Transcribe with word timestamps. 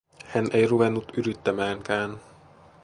Hän 0.25 0.47
ei 0.53 0.67
ruvennut 0.67 1.17
yrittämäänkään. 1.17 2.17